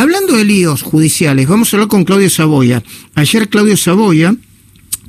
Hablando 0.00 0.34
de 0.34 0.46
líos 0.46 0.80
judiciales, 0.80 1.46
vamos 1.46 1.74
a 1.74 1.76
hablar 1.76 1.90
con 1.90 2.04
Claudio 2.04 2.30
Saboya. 2.30 2.82
Ayer 3.16 3.50
Claudio 3.50 3.76
Saboya 3.76 4.34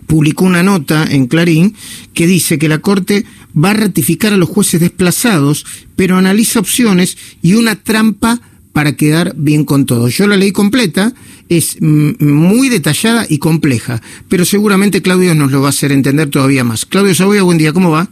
publicó 0.06 0.44
una 0.44 0.64
nota 0.64 1.08
en 1.10 1.28
Clarín 1.28 1.76
que 2.14 2.28
dice 2.28 2.60
que 2.60 2.68
la 2.68 2.80
Corte 2.80 3.24
va 3.56 3.70
a 3.70 3.74
ratificar 3.74 4.34
a 4.34 4.38
los 4.38 4.50
jueces 4.50 4.82
desplazados, 4.82 5.66
pero 5.96 6.18
analiza 6.18 6.60
opciones 6.60 7.18
y 7.42 7.54
una 7.54 7.78
trampa 7.78 8.42
para 8.74 8.98
quedar 8.98 9.34
bien 9.38 9.64
con 9.64 9.86
todo. 9.86 10.10
Yo 10.10 10.28
la 10.28 10.36
leí 10.36 10.52
completa, 10.52 11.14
es 11.48 11.82
muy 11.82 12.68
detallada 12.68 13.26
y 13.30 13.38
compleja, 13.38 14.02
pero 14.28 14.44
seguramente 14.44 15.02
Claudio 15.02 15.34
nos 15.36 15.54
lo 15.54 15.62
va 15.62 15.68
a 15.68 15.70
hacer 15.70 15.94
entender 15.94 16.30
todavía 16.30 16.66
más. 16.66 16.86
Claudio 16.86 17.16
Saboya, 17.16 17.44
buen 17.44 17.58
día, 17.58 17.72
¿cómo 17.72 17.92
va? 17.92 18.10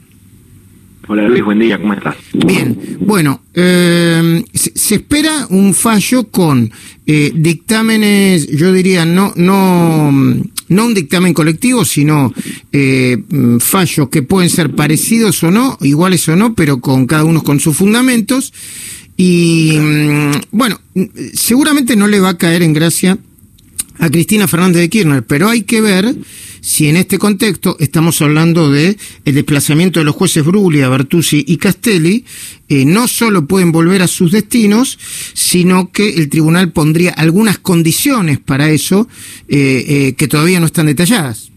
Hola 1.11 1.27
Luis, 1.27 1.43
buen 1.43 1.57
día, 1.57 1.79
¿cómo 1.79 1.95
estás? 1.95 2.15
Bien, 2.33 2.99
bueno, 2.99 3.41
eh, 3.55 4.45
se, 4.53 4.93
espera 4.93 5.47
un 5.49 5.73
fallo 5.73 6.25
con 6.25 6.71
eh, 7.07 7.31
dictámenes, 7.33 8.47
yo 8.47 8.71
diría, 8.71 9.05
no, 9.05 9.33
no, 9.35 10.11
no 10.11 10.85
un 10.85 10.93
dictamen 10.93 11.33
colectivo, 11.33 11.83
sino 11.83 12.31
eh, 12.71 13.17
fallos 13.59 14.09
que 14.09 14.21
pueden 14.21 14.51
ser 14.51 14.75
parecidos 14.75 15.41
o 15.41 15.49
no, 15.49 15.79
iguales 15.81 16.29
o 16.29 16.35
no, 16.35 16.53
pero 16.53 16.79
con 16.79 17.07
cada 17.07 17.23
uno 17.23 17.43
con 17.43 17.59
sus 17.59 17.75
fundamentos. 17.75 18.53
Y 19.17 19.79
mm, 19.79 20.31
bueno, 20.51 20.79
seguramente 21.33 21.95
no 21.95 22.07
le 22.07 22.19
va 22.19 22.29
a 22.29 22.37
caer 22.37 22.61
en 22.61 22.73
gracia 22.73 23.17
a 23.99 24.09
Cristina 24.09 24.47
Fernández 24.47 24.81
de 24.81 24.89
Kirchner, 24.89 25.23
pero 25.23 25.49
hay 25.49 25.63
que 25.63 25.81
ver 25.81 26.15
si 26.61 26.87
en 26.87 26.97
este 26.97 27.17
contexto 27.17 27.75
estamos 27.79 28.21
hablando 28.21 28.71
de 28.71 28.97
el 29.25 29.35
desplazamiento 29.35 29.99
de 29.99 30.05
los 30.05 30.15
jueces 30.15 30.45
Bruglia, 30.45 30.89
Bertuzzi 30.89 31.43
y 31.45 31.57
Castelli, 31.57 32.25
eh, 32.69 32.85
no 32.85 33.07
solo 33.07 33.45
pueden 33.45 33.71
volver 33.71 34.01
a 34.01 34.07
sus 34.07 34.31
destinos, 34.31 34.97
sino 35.33 35.91
que 35.91 36.15
el 36.15 36.29
tribunal 36.29 36.71
pondría 36.71 37.11
algunas 37.11 37.59
condiciones 37.59 38.39
para 38.39 38.69
eso 38.69 39.07
eh, 39.47 39.85
eh, 39.87 40.15
que 40.15 40.27
todavía 40.27 40.59
no 40.59 40.65
están 40.65 40.85
detalladas. 40.85 41.51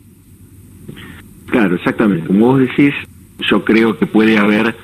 Claro, 1.47 1.77
exactamente. 1.77 2.27
Como 2.27 2.47
vos 2.47 2.61
decís, 2.61 2.95
yo 3.50 3.64
creo 3.64 3.98
que 3.98 4.06
puede 4.06 4.39
haber 4.39 4.74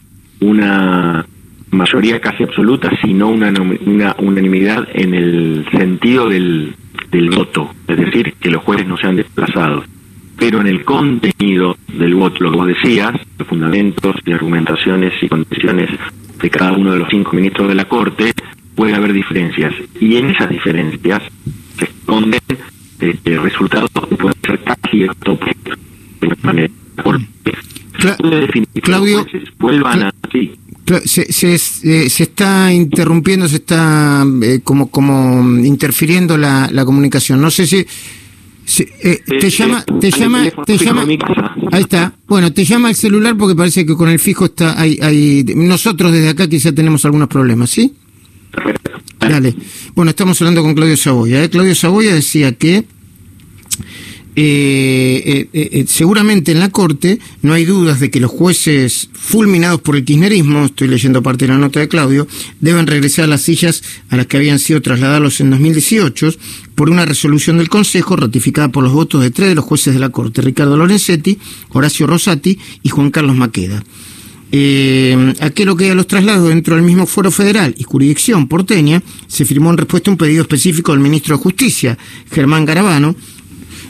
una 0.41 1.27
mayoría 1.71 2.21
casi 2.21 2.45
absoluta, 2.45 2.91
si 3.03 3.15
no 3.15 3.29
una, 3.29 3.53
una 3.87 4.17
unanimidad 4.19 4.87
en 4.95 5.15
el 5.15 5.67
sentido 5.73 6.29
del, 6.29 6.75
del 7.11 7.31
voto, 7.31 7.75
es 7.87 7.97
decir, 7.97 8.35
que 8.41 8.51
los 8.51 8.63
jueces 8.63 8.87
no 8.87 8.97
sean 8.97 9.17
desplazados 9.17 9.85
pero 10.39 10.61
en 10.61 10.69
el 10.69 10.85
contenido 10.85 11.77
del 11.89 12.15
voto, 12.15 12.45
lo 12.45 12.53
que 12.53 12.57
vos 12.57 12.67
decías, 12.69 13.13
los 13.39 13.49
fundamentos 13.49 14.15
y 14.25 14.33
argumentaciones 14.33 15.13
y 15.21 15.29
condiciones 15.29 15.91
de 16.41 16.51
cada 16.51 16.73
uno 16.73 16.93
de 16.93 17.01
los 17.01 17.09
cinco 17.11 17.33
ministros 17.33 17.69
de 17.69 17.75
la 17.75 17.87
Corte, 17.87 18.33
puede 18.77 18.95
haber 18.95 19.13
diferencias. 19.13 19.75
Y 20.01 20.17
en 20.17 20.31
esas 20.31 20.49
diferencias 20.49 21.23
se 21.77 21.85
esconden 21.87 22.41
este, 23.01 23.39
resultados 23.39 23.91
que 23.91 24.17
pueden 24.17 24.41
ser 24.47 24.63
casi 24.63 25.05
opuestos. 25.05 25.79
Claudio, 28.81 29.27
vuelvan 29.59 30.05
a... 30.05 30.13
Se, 31.05 31.33
se, 31.33 31.59
se, 31.59 32.23
está 32.23 32.73
interrumpiendo, 32.73 33.47
se 33.47 33.57
está 33.57 34.25
eh, 34.43 34.61
como, 34.65 34.91
como 34.91 35.59
interfiriendo 35.59 36.39
la, 36.39 36.69
la 36.73 36.85
comunicación. 36.85 37.41
No 37.41 37.51
sé 37.51 37.67
si 37.67 37.87
eh, 39.03 39.23
te 39.41 39.51
llama, 39.51 39.85
te 40.01 40.11
llama, 40.11 40.45
te 40.67 40.77
llama. 40.77 41.07
Ahí 41.73 41.83
está. 41.83 42.13
Bueno, 42.27 42.53
te 42.53 42.65
llama 42.65 42.91
el 42.91 42.97
celular 42.97 43.37
porque 43.37 43.55
parece 43.55 43.87
que 43.87 43.95
con 43.95 44.09
el 44.09 44.19
fijo 44.19 44.47
está. 44.47 44.79
Hay, 44.81 44.99
hay, 45.01 45.45
nosotros 45.57 46.13
desde 46.13 46.29
acá 46.31 46.49
quizá 46.49 46.73
tenemos 46.73 47.05
algunos 47.05 47.29
problemas, 47.29 47.71
¿sí? 47.71 47.95
Dale. 49.19 49.55
Bueno, 49.95 50.11
estamos 50.11 50.41
hablando 50.41 50.63
con 50.63 50.75
Claudio 50.75 50.97
Saboya. 50.97 51.43
¿eh? 51.43 51.51
Claudio 51.51 51.75
Saboya 51.75 52.15
decía 52.15 52.53
que 52.53 52.85
eh, 54.41 55.49
eh, 55.53 55.69
eh, 55.73 55.85
seguramente 55.89 56.53
en 56.53 56.61
la 56.61 56.69
Corte 56.69 57.19
no 57.43 57.55
hay 57.55 57.65
dudas 57.65 57.99
de 57.99 58.09
que 58.09 58.21
los 58.21 58.31
jueces 58.31 59.11
fulminados 59.13 59.81
por 59.81 59.97
el 59.97 60.05
kirchnerismo, 60.05 60.67
estoy 60.67 60.87
leyendo 60.87 61.25
parte 61.25 61.47
de 61.47 61.55
la 61.55 61.59
nota 61.59 61.81
de 61.81 61.89
Claudio, 61.89 62.29
deben 62.61 62.87
regresar 62.87 63.25
a 63.25 63.27
las 63.27 63.43
sillas 63.43 63.83
a 64.11 64.17
las 64.17 64.29
que 64.29 64.37
habían 64.37 64.61
sido 64.61 64.81
trasladados 64.81 65.41
en 65.41 65.51
2018 65.51 66.35
por 66.77 66.89
una 66.89 67.05
resolución 67.05 67.59
del 67.59 67.69
Consejo 67.69 68.15
ratificada 68.15 68.69
por 68.69 68.85
los 68.85 68.93
votos 68.93 69.23
de 69.23 69.33
tres 69.33 69.49
de 69.49 69.57
los 69.57 69.65
jueces 69.65 69.93
de 69.93 69.99
la 69.99 70.11
Corte, 70.11 70.41
Ricardo 70.41 70.77
Lorenzetti, 70.77 71.37
Horacio 71.71 72.07
Rosati 72.07 72.61
y 72.85 72.91
Juan 72.91 73.11
Carlos 73.11 73.35
Maqueda. 73.35 73.83
Aquello 75.41 75.77
que 75.77 75.91
a 75.91 75.97
los 75.97 76.07
traslados 76.07 76.49
dentro 76.49 76.77
del 76.77 76.85
mismo 76.85 77.07
foro 77.07 77.33
federal 77.33 77.75
y 77.77 77.83
jurisdicción 77.83 78.47
porteña, 78.47 79.03
se 79.27 79.45
firmó 79.45 79.71
en 79.71 79.79
respuesta 79.79 80.11
a 80.11 80.13
un 80.13 80.17
pedido 80.17 80.43
específico 80.43 80.93
del 80.93 81.01
ministro 81.01 81.37
de 81.37 81.43
Justicia, 81.43 81.99
Germán 82.31 82.65
Garabano, 82.65 83.17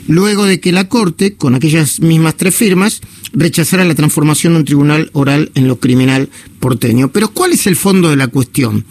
luego 0.09 0.45
de 0.45 0.59
que 0.59 0.71
la 0.71 0.89
Corte, 0.89 1.35
con 1.35 1.53
aquellas 1.53 1.99
mismas 1.99 2.35
tres 2.35 2.55
firmas, 2.55 2.99
rechazara 3.31 3.85
la 3.85 3.93
transformación 3.93 4.53
de 4.53 4.59
un 4.59 4.65
tribunal 4.65 5.09
oral 5.13 5.51
en 5.53 5.67
lo 5.67 5.79
criminal 5.79 6.29
porteño. 6.59 7.11
Pero 7.11 7.29
¿cuál 7.29 7.51
es 7.51 7.67
el 7.67 7.75
fondo 7.75 8.09
de 8.09 8.15
la 8.15 8.27
cuestión? 8.27 8.85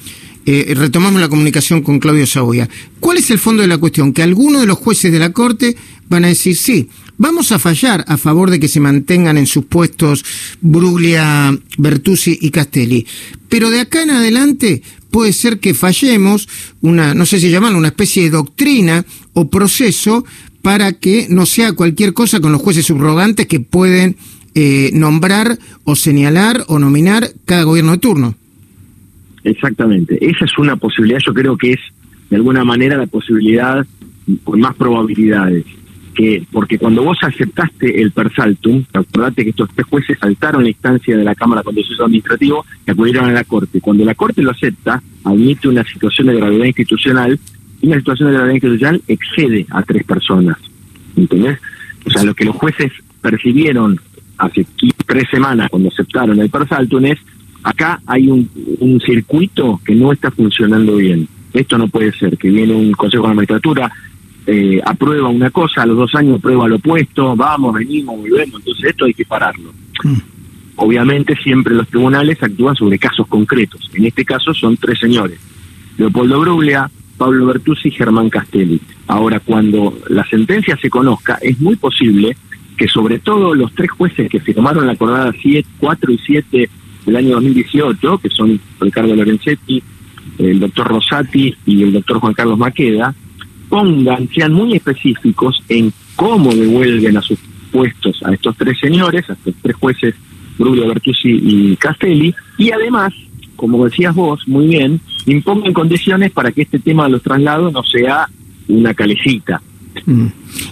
Eh, 0.47 0.73
retomamos 0.77 1.21
la 1.21 1.29
comunicación 1.29 1.83
con 1.83 1.99
Claudio 1.99 2.25
Saboya. 2.25 2.69
¿Cuál 3.01 3.19
es 3.19 3.31
el 3.31 3.41
fondo 3.41 3.63
de 3.63 3.69
la 3.69 3.79
cuestión? 3.79 4.13
Que 4.13 4.23
algunos 4.23 4.61
de 4.61 4.69
los 4.69 4.79
jueces 4.79 5.11
de 5.11 5.19
la 5.19 5.33
Corte 5.33 5.77
van 6.09 6.25
a 6.25 6.29
decir, 6.29 6.57
sí, 6.57 6.89
vamos 7.17 7.51
a 7.51 7.59
fallar 7.59 8.05
a 8.07 8.17
favor 8.17 8.49
de 8.51 8.61
que 8.61 8.69
se 8.69 8.79
mantengan 8.79 9.37
en 9.37 9.47
sus 9.47 9.65
puestos 9.65 10.25
Bruglia, 10.61 11.59
Bertuzzi 11.79 12.39
y 12.41 12.53
Castelli. 12.53 13.07
Pero 13.49 13.71
de 13.71 13.81
acá 13.81 14.05
en 14.05 14.11
adelante 14.11 14.83
puede 15.11 15.33
ser 15.33 15.59
que 15.59 15.75
fallemos 15.75 16.49
una, 16.81 17.13
no 17.13 17.27
sé 17.27 17.41
si 17.41 17.51
llamarlo, 17.51 17.77
una 17.77 17.89
especie 17.89 18.23
de 18.23 18.31
doctrina 18.31 19.05
o 19.33 19.51
proceso 19.51 20.25
para 20.63 20.93
que 20.93 21.27
no 21.29 21.47
sea 21.47 21.73
cualquier 21.73 22.15
cosa 22.15 22.41
con 22.41 22.53
los 22.53 22.61
jueces 22.61 22.87
subrogantes 22.87 23.47
que 23.47 23.61
pueden 23.61 24.17
eh, 24.55 24.91
nombrar 24.93 25.59
o 25.85 25.95
señalar 25.95 26.65
o 26.69 26.79
nominar 26.79 27.29
cada 27.45 27.63
gobierno 27.63 27.93
de 27.93 27.99
turno. 27.99 28.35
Exactamente, 29.45 30.19
esa 30.21 30.45
es 30.45 30.59
una 30.59 30.77
posibilidad, 30.77 31.21
yo 31.25 31.33
creo 31.33 31.57
que 31.57 31.73
es 31.73 31.81
de 32.29 32.37
alguna 32.37 32.65
manera 32.65 32.97
la 32.97 33.07
posibilidad 33.07 33.87
con 34.45 34.61
más 34.61 34.75
probabilidades. 34.77 35.65
Que, 36.15 36.43
porque 36.51 36.79
cuando 36.79 37.05
vos 37.05 37.17
aceptaste 37.23 38.03
el 38.03 38.11
persaltum, 38.11 38.85
acordate 38.93 39.45
que 39.45 39.51
estos 39.51 39.71
tres 39.73 39.87
jueces 39.87 40.19
saltaron 40.19 40.65
la 40.65 40.71
instancia 40.71 41.17
de 41.17 41.23
la 41.23 41.37
Cámara 41.37 41.63
Contencioso 41.63 42.05
Administrativo 42.05 42.67
y 42.85 42.91
acudieron 42.91 43.27
a 43.27 43.33
la 43.33 43.45
Corte. 43.45 43.81
Cuando 43.81 44.05
la 44.05 44.17
Corte 44.17 44.43
lo 44.43 44.51
acepta, 44.51 45.01
admite 45.23 45.69
una 45.69 45.85
situación 45.85 46.27
de 46.27 46.35
gravedad 46.35 46.65
institucional 46.65 47.39
una 47.83 47.97
situación 47.97 48.29
de 48.29 48.35
gravedad 48.35 48.55
institucional 48.55 49.03
excede 49.09 49.67
a 49.71 49.83
tres 49.83 50.05
personas. 50.05 50.57
¿Entendés? 51.17 51.59
O 52.05 52.11
sea, 52.11 52.23
lo 52.23 52.35
que 52.35 52.45
los 52.45 52.57
jueces 52.57 52.93
percibieron 53.21 54.01
hace 54.39 54.67
tres 55.07 55.25
semanas 55.31 55.69
cuando 55.71 55.89
aceptaron 55.89 56.41
el 56.41 56.49
persaltum 56.49 57.05
es, 57.07 57.19
acá 57.63 58.01
hay 58.07 58.29
un, 58.29 58.49
un 58.81 59.01
circuito 59.01 59.81
que 59.85 59.95
no 59.95 60.13
está 60.13 60.31
funcionando 60.31 60.97
bien. 60.97 61.29
Esto 61.53 61.77
no 61.79 61.89
puede 61.89 62.13
ser, 62.13 62.37
que 62.39 62.51
viene 62.51 62.75
un 62.75 62.93
Consejo 62.93 63.29
de 63.29 63.35
Magistratura, 63.35 63.91
eh, 64.51 64.81
aprueba 64.83 65.29
una 65.29 65.51
cosa, 65.51 65.83
a 65.83 65.87
los 65.87 65.99
dos 65.99 66.15
años 66.15 66.39
aprueba 66.39 66.67
lo 66.69 66.77
opuesto, 66.77 67.37
vamos, 67.37 67.75
venimos, 67.75 68.17
volvemos, 68.17 68.61
entonces 68.61 68.85
esto 68.87 69.05
hay 69.05 69.13
que 69.13 69.27
pararlo. 69.27 69.73
Mm. 70.05 70.17
Obviamente 70.77 71.37
siempre 71.37 71.75
los 71.75 71.87
tribunales 71.89 72.43
actúan 72.43 72.75
sobre 72.75 72.99
casos 72.99 73.27
concretos, 73.27 73.91
en 73.93 74.07
este 74.07 74.25
caso 74.25 74.55
son 74.55 74.79
tres 74.79 74.99
señores, 75.01 75.39
Leopoldo 75.99 76.41
Bruglia, 76.41 76.91
Pablo 77.19 77.47
Bertuzzi 77.47 77.89
y 77.89 77.91
Germán 77.91 78.31
Castelli. 78.31 78.81
Ahora, 79.09 79.41
cuando 79.41 79.99
la 80.09 80.25
sentencia 80.27 80.79
se 80.81 80.89
conozca, 80.89 81.39
es 81.43 81.61
muy 81.61 81.77
posible 81.77 82.37
que 82.77 82.89
sobre 82.89 83.19
todo 83.19 83.55
los 83.55 83.75
tres 83.75 83.91
jueces 83.91 84.31
que 84.31 84.41
firmaron 84.41 84.87
la 84.87 84.93
acordada 84.93 85.35
4 85.81 86.13
y 86.13 86.19
7 86.19 86.71
del 87.05 87.17
año 87.17 87.31
2018, 87.35 88.19
que 88.19 88.29
son 88.31 88.59
Ricardo 88.81 89.15
Lorenzetti, 89.15 89.83
el 90.39 90.61
doctor 90.61 90.87
Rosati 90.87 91.55
y 91.67 91.83
el 91.83 91.93
doctor 91.93 92.21
Juan 92.21 92.35
Carlos 92.35 92.59
Maqueda, 92.59 93.15
pongan, 93.69 94.29
sean 94.29 94.53
muy 94.53 94.75
específicos 94.75 95.63
en 95.69 95.93
cómo 96.15 96.55
devuelven 96.55 97.17
a 97.17 97.23
sus 97.23 97.39
puestos 97.73 98.23
a 98.25 98.33
estos 98.33 98.57
tres 98.57 98.79
señores, 98.79 99.29
a 99.29 99.33
estos 99.33 99.55
tres 99.61 99.77
jueces, 99.77 100.15
Brulio, 100.57 100.89
Bertuzzi 100.89 101.31
y 101.31 101.77
Castelli, 101.77 102.35
y 102.57 102.71
además, 102.71 103.13
como 103.59 103.85
decías 103.85 104.15
vos 104.15 104.47
muy 104.47 104.69
bien, 104.69 105.01
impongan 105.27 105.73
condiciones 105.73 106.31
para 106.31 106.53
que 106.53 106.63
este 106.63 106.79
tema 106.79 107.05
de 107.05 107.11
los 107.11 107.23
traslados 107.23 107.73
no 107.73 107.83
sea 107.83 108.29
una 108.69 108.95
calecita. 108.95 109.61
Mm. 110.07 110.27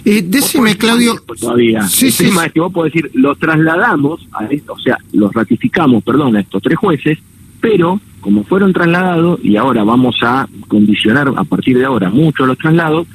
Eh, 0.05 0.23
decime, 0.25 0.77
Claudio. 0.77 1.15
Todavía. 1.37 1.83
Sí, 1.83 2.07
el 2.07 2.15
tema 2.15 2.45
es 2.45 2.53
que 2.53 2.61
vos 2.61 2.71
podés 2.71 2.93
decir, 2.93 3.11
los 3.13 3.37
trasladamos, 3.37 4.25
a 4.31 4.45
esto, 4.45 4.73
o 4.73 4.79
sea, 4.79 4.97
los 5.11 5.33
ratificamos, 5.33 6.01
perdón, 6.01 6.37
a 6.37 6.39
estos 6.39 6.61
tres 6.61 6.77
jueces, 6.77 7.19
pero 7.59 7.99
como 8.21 8.45
fueron 8.45 8.71
trasladados 8.71 9.43
y 9.43 9.57
ahora 9.57 9.83
vamos 9.83 10.15
a 10.21 10.47
condicionar 10.69 11.33
a 11.35 11.43
partir 11.43 11.77
de 11.77 11.85
ahora 11.85 12.09
mucho 12.09 12.45
los 12.45 12.57
traslados, 12.57 13.05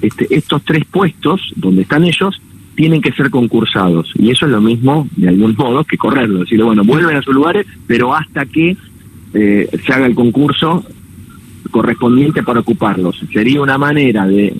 este, 0.00 0.26
estos 0.34 0.64
tres 0.64 0.84
puestos 0.84 1.52
donde 1.54 1.82
están 1.82 2.02
ellos 2.02 2.42
tienen 2.74 3.00
que 3.00 3.12
ser 3.12 3.30
concursados. 3.30 4.10
Y 4.16 4.30
eso 4.30 4.46
es 4.46 4.52
lo 4.52 4.60
mismo, 4.60 5.06
de 5.16 5.28
algún 5.28 5.54
modo, 5.56 5.84
que 5.84 5.96
correrlo. 5.96 6.40
Decirle, 6.40 6.64
bueno, 6.64 6.82
vuelven 6.84 7.16
a 7.16 7.22
sus 7.22 7.34
lugares, 7.34 7.66
pero 7.86 8.14
hasta 8.14 8.46
que 8.46 8.76
eh, 9.34 9.68
se 9.84 9.92
haga 9.92 10.06
el 10.06 10.14
concurso 10.14 10.84
correspondiente 11.70 12.42
para 12.42 12.60
ocuparlos. 12.60 13.20
Sería 13.32 13.60
una 13.60 13.78
manera 13.78 14.26
de 14.26 14.54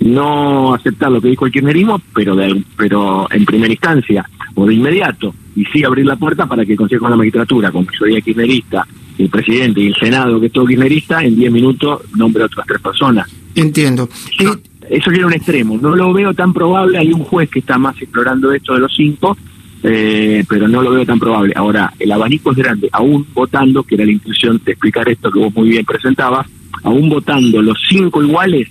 no 0.00 0.74
aceptar 0.74 1.12
lo 1.12 1.20
que 1.20 1.28
dijo 1.28 1.46
el 1.46 1.52
kirchnerismo, 1.52 2.00
pero, 2.14 2.34
de, 2.34 2.62
pero 2.76 3.28
en 3.30 3.44
primera 3.44 3.72
instancia 3.72 4.28
o 4.54 4.66
de 4.66 4.74
inmediato, 4.74 5.34
y 5.56 5.64
sí 5.66 5.84
abrir 5.84 6.06
la 6.06 6.16
puerta 6.16 6.46
para 6.46 6.64
que 6.64 6.72
el 6.72 6.78
Consejo 6.78 7.06
de 7.06 7.10
la 7.10 7.16
Magistratura, 7.16 7.70
con 7.70 7.86
mayoría 7.86 8.20
kirchnerista, 8.20 8.86
el 9.18 9.28
presidente 9.28 9.80
y 9.80 9.88
el 9.88 9.94
Senado, 9.94 10.40
que 10.40 10.46
es 10.46 10.52
todo 10.52 10.66
kirchnerista, 10.66 11.22
en 11.22 11.36
10 11.36 11.52
minutos 11.52 12.00
nombre 12.16 12.42
a 12.42 12.46
otras 12.46 12.66
tres 12.66 12.80
personas. 12.80 13.28
Entiendo. 13.54 14.08
Eh, 14.40 14.46
eso 14.90 15.10
sería 15.10 15.26
un 15.26 15.32
extremo. 15.32 15.78
No 15.80 15.94
lo 15.94 16.12
veo 16.12 16.34
tan 16.34 16.52
probable. 16.52 16.98
Hay 16.98 17.12
un 17.12 17.24
juez 17.24 17.48
que 17.48 17.60
está 17.60 17.78
más 17.78 18.00
explorando 18.00 18.52
esto 18.52 18.74
de 18.74 18.80
los 18.80 18.92
cinco, 18.94 19.36
eh, 19.82 20.44
pero 20.48 20.68
no 20.68 20.82
lo 20.82 20.92
veo 20.92 21.04
tan 21.04 21.18
probable. 21.18 21.52
Ahora, 21.56 21.92
el 21.98 22.12
abanico 22.12 22.52
es 22.52 22.58
grande. 22.58 22.88
Aún 22.92 23.26
votando, 23.34 23.82
que 23.82 23.96
era 23.96 24.04
la 24.04 24.12
intención 24.12 24.60
de 24.64 24.72
explicar 24.72 25.08
esto 25.08 25.30
que 25.30 25.38
vos 25.38 25.54
muy 25.54 25.70
bien 25.70 25.84
presentabas, 25.84 26.46
aún 26.82 27.08
votando 27.08 27.60
los 27.62 27.78
cinco 27.88 28.22
iguales, 28.22 28.68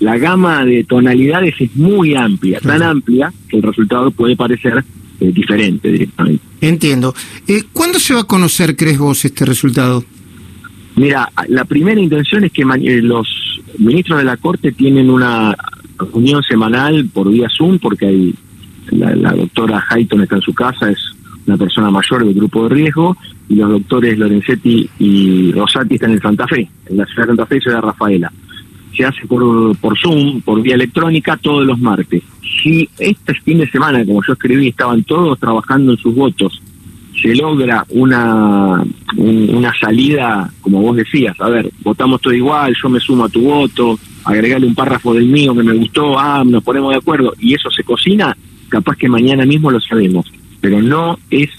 la 0.00 0.16
gama 0.16 0.64
de 0.64 0.84
tonalidades 0.84 1.54
es 1.58 1.74
muy 1.76 2.14
amplia, 2.14 2.60
tan 2.60 2.82
amplia 2.82 3.32
que 3.48 3.56
el 3.56 3.62
resultado 3.62 4.10
puede 4.10 4.36
parecer 4.36 4.84
eh, 5.20 5.32
diferente 5.32 5.90
directamente. 5.90 6.44
Entiendo. 6.60 7.14
Eh, 7.46 7.64
¿Cuándo 7.72 7.98
se 7.98 8.14
va 8.14 8.20
a 8.20 8.24
conocer, 8.24 8.76
crees 8.76 8.98
vos, 8.98 9.24
este 9.24 9.44
resultado? 9.44 10.04
Mira, 10.94 11.30
la 11.48 11.64
primera 11.64 12.00
intención 12.00 12.44
es 12.44 12.52
que 12.52 12.62
eh, 12.62 13.02
los 13.02 13.60
ministros 13.78 14.18
de 14.18 14.24
la 14.24 14.36
Corte 14.36 14.72
tienen 14.72 15.10
una 15.10 15.56
reunión 15.98 16.42
semanal 16.42 17.08
por 17.12 17.30
vía 17.30 17.48
Zoom, 17.56 17.78
porque 17.78 18.06
hay 18.06 18.34
la, 18.92 19.32
doctora 19.32 19.84
Hayton 19.88 20.22
está 20.22 20.36
en 20.36 20.42
su 20.42 20.54
casa, 20.54 20.90
es 20.90 20.98
una 21.46 21.56
persona 21.56 21.90
mayor 21.90 22.24
del 22.24 22.34
grupo 22.34 22.68
de 22.68 22.74
riesgo, 22.74 23.16
y 23.48 23.56
los 23.56 23.70
doctores 23.70 24.18
Lorenzetti 24.18 24.88
y 24.98 25.52
Rosati 25.52 25.94
están 25.94 26.12
en 26.12 26.20
Santa 26.20 26.46
Fe, 26.46 26.68
en 26.86 26.96
la 26.96 27.06
ciudad 27.06 27.22
de 27.22 27.28
Santa 27.28 27.46
Fe 27.46 27.56
y 27.56 27.60
ciudad 27.60 27.76
de 27.78 27.82
Rafaela 27.82 28.32
se 28.98 29.04
hace 29.04 29.26
por, 29.26 29.76
por 29.76 29.96
Zoom, 29.98 30.40
por 30.40 30.60
vía 30.60 30.74
electrónica, 30.74 31.36
todos 31.36 31.64
los 31.64 31.78
martes. 31.78 32.22
Si 32.62 32.88
este 32.98 33.32
fin 33.34 33.58
de 33.58 33.70
semana, 33.70 34.04
como 34.04 34.22
yo 34.26 34.32
escribí, 34.32 34.68
estaban 34.68 35.04
todos 35.04 35.38
trabajando 35.38 35.92
en 35.92 35.98
sus 35.98 36.14
votos, 36.14 36.60
se 37.20 37.34
logra 37.34 37.84
una, 37.90 38.84
una 39.16 39.78
salida, 39.78 40.50
como 40.60 40.82
vos 40.82 40.96
decías, 40.96 41.40
a 41.40 41.48
ver, 41.48 41.70
votamos 41.82 42.20
todo 42.20 42.32
igual, 42.32 42.74
yo 42.80 42.88
me 42.88 43.00
sumo 43.00 43.24
a 43.24 43.28
tu 43.28 43.42
voto, 43.42 43.98
agregarle 44.24 44.66
un 44.66 44.74
párrafo 44.74 45.14
del 45.14 45.26
mío 45.26 45.54
que 45.54 45.62
me 45.62 45.74
gustó, 45.74 46.18
ah, 46.18 46.42
nos 46.44 46.62
ponemos 46.62 46.90
de 46.90 46.98
acuerdo, 46.98 47.32
y 47.38 47.54
eso 47.54 47.70
se 47.70 47.84
cocina, 47.84 48.36
capaz 48.68 48.96
que 48.96 49.08
mañana 49.08 49.44
mismo 49.44 49.70
lo 49.70 49.80
sabemos, 49.80 50.26
pero 50.60 50.82
no 50.82 51.18
es 51.30 51.50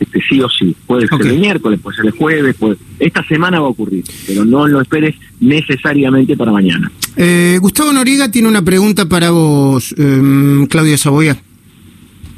este, 0.00 0.20
sí 0.28 0.40
o 0.40 0.48
sí. 0.48 0.74
Puede 0.86 1.06
ser 1.06 1.26
el 1.26 1.38
miércoles, 1.38 1.80
puede 1.80 1.96
ser 1.96 2.06
el 2.06 2.12
jueves, 2.12 2.56
puede... 2.56 2.76
esta 2.98 3.22
semana 3.26 3.60
va 3.60 3.66
a 3.66 3.70
ocurrir, 3.70 4.04
pero 4.26 4.44
no 4.44 4.66
lo 4.66 4.80
esperes 4.80 5.14
necesariamente 5.40 6.36
para 6.36 6.52
mañana. 6.52 6.90
Eh, 7.16 7.58
Gustavo 7.60 7.92
Noriga 7.92 8.30
tiene 8.30 8.48
una 8.48 8.62
pregunta 8.62 9.08
para 9.08 9.30
vos, 9.30 9.94
eh, 9.96 10.66
Claudio 10.68 10.98
Saboya. 10.98 11.36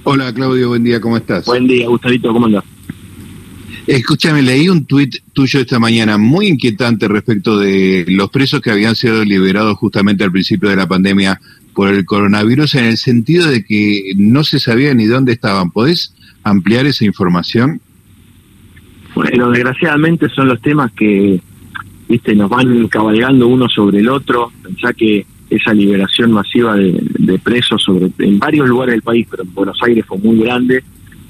Hola 0.05 0.33
Claudio, 0.33 0.69
buen 0.69 0.85
día, 0.85 1.01
¿cómo 1.01 1.17
estás? 1.17 1.47
Buen 1.47 1.67
día, 1.67 1.89
Gustavito, 1.89 2.33
¿cómo 2.33 2.47
andás? 2.47 2.65
Escúchame, 3.87 4.43
leí 4.43 4.69
un 4.69 4.85
tuit 4.85 5.17
tuyo 5.33 5.61
esta 5.61 5.79
mañana 5.79 6.19
muy 6.19 6.49
inquietante 6.49 7.07
respecto 7.07 7.59
de 7.59 8.05
los 8.09 8.31
presos 8.31 8.61
que 8.61 8.71
habían 8.71 8.97
sido 8.97 9.25
liberados 9.25 9.77
justamente 9.79 10.25
al 10.25 10.33
principio 10.33 10.69
de 10.69 10.77
la 10.77 10.89
pandemia 10.89 11.41
por 11.77 11.91
el 11.91 12.07
coronavirus, 12.07 12.75
en 12.77 12.87
el 12.87 12.97
sentido 12.97 13.49
de 13.49 13.63
que 13.63 14.13
no 14.17 14.43
se 14.45 14.59
sabía 14.59 14.95
ni 14.95 15.05
dónde 15.05 15.33
estaban. 15.33 15.71
¿Podés 15.71 16.15
ampliar 16.43 16.87
esa 16.87 17.05
información? 17.05 17.83
Bueno, 19.15 19.51
desgraciadamente 19.51 20.31
son 20.31 20.49
los 20.49 20.61
temas 20.63 20.91
que 20.93 21.39
viste 22.09 22.35
nos 22.35 22.49
van 22.49 22.89
cabalgando 22.89 23.47
uno 23.47 23.69
sobre 23.69 23.99
el 23.99 24.09
otro. 24.09 24.51
Pensá 24.63 24.95
que 24.95 25.27
esa 25.51 25.75
liberación 25.75 26.33
masiva 26.33 26.77
de, 26.77 27.39
presos 27.45 27.83
sobre 27.83 28.11
en 28.21 28.39
varios 28.39 28.67
lugares 28.67 28.95
del 28.95 29.03
país, 29.03 29.27
pero 29.31 29.43
en 29.43 29.53
Buenos 29.53 29.79
Aires 29.83 30.05
fue 30.07 30.17
muy 30.17 30.39
grande, 30.39 30.83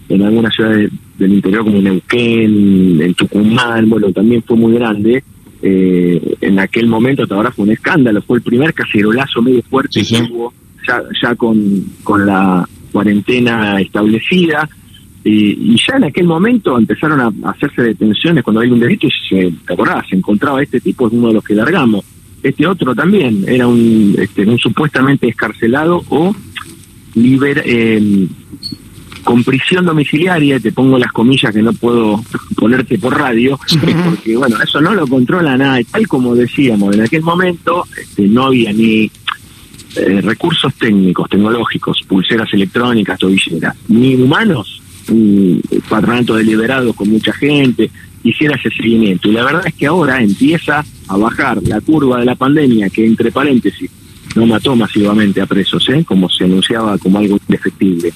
en 0.09 0.23
algunas 0.23 0.55
ciudades 0.55 0.93
del 1.19 1.33
interior 1.33 1.65
como 1.65 1.83
Neuquén, 1.83 3.01
en 3.03 3.15
Tucumán, 3.15 3.91
bueno, 3.91 4.13
también 4.13 4.45
fue 4.47 4.57
muy 4.57 4.75
grande. 4.75 5.25
Eh, 5.69 6.37
en 6.43 6.61
aquel 6.61 6.87
momento 6.87 7.25
hasta 7.25 7.35
ahora 7.35 7.51
fue 7.51 7.65
un 7.65 7.73
escándalo, 7.73 8.23
fue 8.23 8.37
el 8.37 8.43
primer 8.45 8.73
cacerolazo 8.73 9.43
medio 9.43 9.63
fuerte 9.63 10.01
que 10.05 10.23
hubo 10.31 10.53
ya, 10.87 11.03
ya 11.21 11.35
con, 11.35 11.85
con 12.05 12.25
la 12.25 12.69
cuarentena 12.93 13.81
establecida 13.81 14.69
y 15.25 15.77
ya 15.77 15.97
en 15.97 16.05
aquel 16.05 16.27
momento 16.29 16.79
empezaron 16.79 17.21
a 17.21 17.51
hacerse 17.51 17.83
detenciones 17.83 18.45
cuando 18.45 18.61
hay 18.61 18.71
un 18.71 18.79
delito 18.79 19.09
y 19.09 19.11
se, 19.29 19.53
¿te 19.67 19.73
acordás? 19.73 20.07
Se 20.09 20.15
encontraba 20.15 20.63
este 20.63 20.79
tipo, 20.79 21.09
es 21.09 21.13
uno 21.13 21.29
de 21.29 21.35
los 21.35 21.43
que 21.43 21.57
largamos. 21.57 22.05
Este 22.45 22.65
otro 22.65 22.95
también 22.95 23.45
era 23.49 23.67
un, 23.67 24.15
este, 24.17 24.47
un 24.47 24.57
supuestamente 24.59 25.27
escarcelado 25.27 26.05
o 26.11 26.33
liber, 27.17 27.61
eh, 27.67 28.29
con 29.27 29.43
prisión 29.43 29.85
domiciliaria, 29.85 30.61
te 30.61 30.71
pongo 30.71 30.97
las 30.99 31.11
comillas 31.11 31.53
que 31.53 31.61
no 31.61 31.73
puedo 31.73 32.23
ponerte 32.57 32.97
por 32.97 33.19
radio, 33.19 33.59
porque 34.05 34.37
bueno, 34.37 34.57
eso 34.63 34.81
no 34.81 34.95
lo 34.95 35.05
controla 35.09 35.57
nada. 35.57 35.81
Tal 35.91 36.07
como 36.07 36.37
decíamos, 36.37 36.95
en 36.95 37.03
aquel 37.03 37.23
momento 37.23 37.85
este, 38.01 38.29
no 38.29 38.47
había 38.47 38.73
ni 38.73 39.11
eh, 39.97 40.21
recursos 40.23 40.73
técnicos, 40.75 41.29
tecnológicos, 41.29 42.03
pulseras 42.07 42.49
electrónicas, 42.53 43.19
tobilleras, 43.19 43.75
ni 43.89 44.15
humanos 44.15 44.81
un 45.09 45.61
patronato 45.89 46.37
deliberado 46.37 46.93
con 46.93 47.11
mucha 47.11 47.33
gente, 47.33 47.91
hiciera 48.23 48.55
ese 48.55 48.71
seguimiento. 48.71 49.29
Y 49.29 49.33
la 49.33 49.45
verdad 49.45 49.67
es 49.67 49.75
que 49.75 49.87
ahora 49.87 50.23
empieza 50.23 50.85
a 51.09 51.17
bajar 51.17 51.61
la 51.65 51.81
curva 51.81 52.21
de 52.21 52.27
la 52.27 52.37
pandemia, 52.37 52.91
que 52.91 53.05
entre 53.05 53.33
paréntesis 53.33 53.91
no 54.37 54.47
mató 54.47 54.77
masivamente 54.77 55.41
a 55.41 55.47
presos, 55.47 55.89
¿eh? 55.89 56.05
como 56.07 56.29
se 56.29 56.45
anunciaba 56.45 56.97
como 56.99 57.19
algo 57.19 57.41
indefectible. 57.49 58.13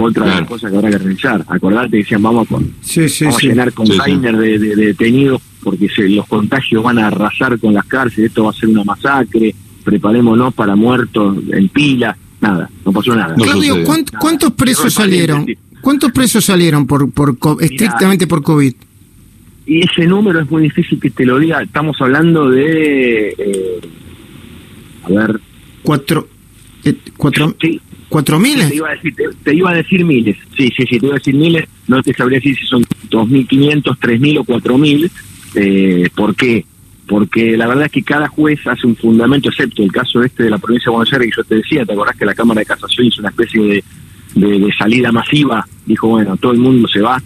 Otra 0.00 0.46
cosa 0.46 0.70
que 0.70 0.76
habrá 0.76 0.90
que 0.90 0.98
realizar. 0.98 1.44
Acordate, 1.48 1.96
decían, 1.98 2.22
vamos, 2.22 2.48
con, 2.48 2.64
a 2.64 3.38
llenar 3.40 3.72
containers 3.72 4.38
de, 4.38 4.58
detenidos 4.58 5.42
porque 5.62 5.88
se, 5.88 6.08
los 6.08 6.26
contagios 6.26 6.82
van 6.82 6.98
a 6.98 7.08
arrasar 7.08 7.58
con 7.58 7.74
las 7.74 7.84
cárceles, 7.86 8.30
esto 8.30 8.44
va 8.44 8.50
a 8.50 8.54
ser 8.54 8.68
una 8.68 8.84
masacre, 8.84 9.54
preparémonos 9.84 10.54
para 10.54 10.76
muertos 10.76 11.38
en 11.52 11.68
pila. 11.68 12.16
Nada, 12.40 12.70
no 12.84 12.92
pasó 12.92 13.14
nada. 13.14 13.34
Claudio, 13.34 13.76
¿cuántos 14.18 14.52
presos 14.52 14.94
salieron? 14.94 15.46
¿Cuántos 15.80 16.12
presos 16.12 16.44
salieron 16.44 16.86
por, 16.86 17.10
por 17.10 17.36
estrictamente 17.60 18.26
por 18.26 18.42
COVID? 18.42 18.74
Y 19.66 19.84
ese 19.84 20.06
número 20.06 20.40
es 20.40 20.50
muy 20.50 20.62
difícil 20.62 20.98
que 20.98 21.10
te 21.10 21.26
lo 21.26 21.38
diga. 21.38 21.62
Estamos 21.62 22.00
hablando 22.00 22.48
de. 22.48 23.34
Eh, 23.36 23.80
a 25.04 25.08
ver. 25.10 25.40
Cuatro. 25.82 26.26
Eh, 26.84 26.94
cuatro, 27.16 27.54
¿Cuatro 28.08 28.38
miles? 28.38 28.68
Te 28.68 28.76
iba, 28.76 28.88
a 28.88 28.94
decir, 28.94 29.14
te, 29.42 29.54
iba 29.54 29.70
a 29.70 29.74
decir 29.74 30.04
miles. 30.04 30.36
Sí, 30.56 30.72
sí, 30.76 30.84
sí, 30.88 30.98
te 30.98 31.06
iba 31.06 31.14
a 31.14 31.18
decir 31.18 31.34
miles. 31.34 31.68
No 31.86 32.02
te 32.02 32.14
sabría 32.14 32.38
decir 32.38 32.56
si 32.56 32.66
son 32.66 32.82
2.500, 33.10 33.82
3.000 33.82 34.38
o 34.38 34.44
4.000. 34.44 35.10
Eh, 35.54 36.08
¿Por 36.14 36.34
qué? 36.34 36.64
Porque 37.06 37.56
la 37.56 37.66
verdad 37.66 37.86
es 37.86 37.92
que 37.92 38.02
cada 38.02 38.28
juez 38.28 38.66
hace 38.66 38.86
un 38.86 38.96
fundamento, 38.96 39.48
excepto 39.48 39.82
el 39.82 39.92
caso 39.92 40.22
este 40.22 40.44
de 40.44 40.50
la 40.50 40.58
provincia 40.58 40.90
de 40.90 40.96
Buenos 40.96 41.12
Aires, 41.12 41.30
que 41.30 41.36
yo 41.36 41.44
te 41.44 41.54
decía, 41.56 41.84
¿te 41.84 41.92
acordás 41.92 42.16
que 42.16 42.26
la 42.26 42.34
Cámara 42.34 42.60
de 42.60 42.66
Casación 42.66 43.06
hizo 43.06 43.20
una 43.20 43.30
especie 43.30 43.62
de 43.62 43.84
de, 44.34 44.72
salida 44.78 45.12
masiva, 45.12 45.66
dijo, 45.86 46.08
bueno, 46.08 46.36
todo 46.36 46.52
el 46.52 46.58
mundo 46.58 46.88
se 46.88 47.00
va, 47.00 47.22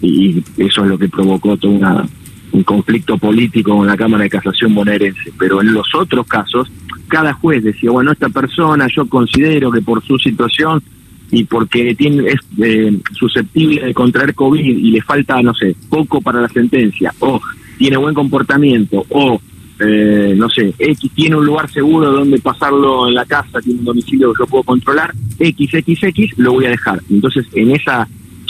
y 0.00 0.42
eso 0.56 0.84
es 0.84 0.90
lo 0.90 0.98
que 0.98 1.08
provocó 1.08 1.56
todo 1.56 1.72
una, 1.72 2.06
un 2.52 2.62
conflicto 2.62 3.18
político 3.18 3.76
con 3.76 3.86
la 3.86 3.96
Cámara 3.96 4.24
de 4.24 4.30
Casación 4.30 4.74
bonaerense. 4.74 5.32
Pero 5.38 5.60
en 5.60 5.72
los 5.74 5.92
otros 5.94 6.26
casos, 6.26 6.70
cada 7.08 7.32
juez 7.32 7.64
decía, 7.64 7.90
bueno, 7.90 8.12
esta 8.12 8.28
persona 8.28 8.86
yo 8.94 9.08
considero 9.08 9.70
que 9.70 9.82
por 9.82 10.04
su 10.04 10.18
situación 10.18 10.82
y 11.30 11.44
porque 11.44 11.94
tiene, 11.94 12.28
es 12.28 12.40
eh, 12.62 12.98
susceptible 13.12 13.84
de 13.84 13.94
contraer 13.94 14.34
COVID 14.34 14.64
y 14.64 14.90
le 14.90 15.02
falta, 15.02 15.42
no 15.42 15.54
sé, 15.54 15.74
poco 15.88 16.20
para 16.20 16.40
la 16.40 16.48
sentencia, 16.48 17.12
o 17.18 17.40
tiene 17.76 17.96
buen 17.96 18.14
comportamiento, 18.14 19.04
o 19.10 19.40
eh, 19.80 20.34
no 20.36 20.48
sé, 20.48 20.74
X 20.78 21.10
tiene 21.14 21.36
un 21.36 21.46
lugar 21.46 21.70
seguro 21.70 22.10
donde 22.10 22.38
pasarlo 22.40 23.08
en 23.08 23.14
la 23.14 23.24
casa, 23.24 23.60
tiene 23.60 23.80
un 23.80 23.84
domicilio 23.84 24.32
que 24.32 24.42
yo 24.42 24.46
puedo 24.46 24.64
controlar, 24.64 25.12
XXX 25.38 26.38
lo 26.38 26.52
voy 26.52 26.66
a 26.66 26.70
dejar. 26.70 27.00
Entonces, 27.10 27.46
en 27.52 27.70
esa 27.72 28.08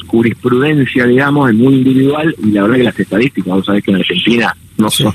jurisprudencia, 0.08 1.06
digamos, 1.06 1.50
es 1.50 1.56
muy 1.56 1.74
individual 1.76 2.34
y 2.42 2.50
la 2.50 2.62
verdad 2.62 2.76
que 2.76 2.82
las 2.82 3.00
estadísticas, 3.00 3.54
vos 3.54 3.66
sabés 3.66 3.84
que 3.84 3.90
en 3.92 3.96
Argentina 3.98 4.56
no 4.76 4.90
somos 4.90 5.14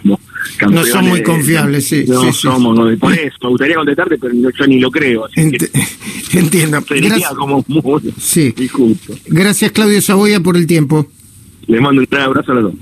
No 0.69 0.85
son 0.85 1.07
muy 1.07 1.23
confiables, 1.23 1.87
sí. 1.87 2.05
No 2.07 2.31
somos, 2.31 2.77
No, 2.77 2.97
por 2.97 3.13
eso, 3.13 3.35
me 3.41 3.49
gustaría 3.49 3.75
contestarte, 3.75 4.17
pero 4.17 4.33
yo 4.33 4.67
ni 4.67 4.79
lo 4.79 4.91
creo. 4.91 5.25
entiendo. 6.33 6.81
Sería 6.81 7.29
como 7.35 7.63
muy 7.67 8.13
sí. 8.19 8.53
Gracias, 9.27 9.71
Claudio 9.71 10.01
Saboya, 10.01 10.39
por 10.39 10.55
el 10.57 10.67
tiempo. 10.67 11.07
Le 11.67 11.79
mando 11.79 12.01
un 12.01 12.07
gran 12.09 12.23
abrazo 12.23 12.51
a 12.51 12.55
los 12.55 12.63
dos. 12.65 12.73